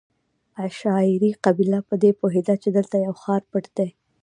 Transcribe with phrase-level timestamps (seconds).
[0.65, 3.89] عشایري قبیله په دې پوهېده چې دلته یو ښار پټ دی.